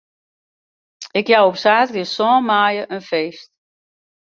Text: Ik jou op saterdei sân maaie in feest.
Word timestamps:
Ik 1.19 1.25
jou 1.31 1.43
op 1.49 1.57
saterdei 1.63 2.05
sân 2.15 2.41
maaie 2.47 2.83
in 2.95 3.03
feest. 3.09 3.49